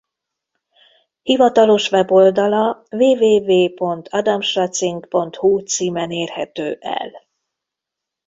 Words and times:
Hivatalos 1.21 1.91
weboldala 1.91 2.83
www.adamsracing.hu 2.91 5.57
címen 5.59 6.11
érhető 6.11 6.77
el. 6.79 7.11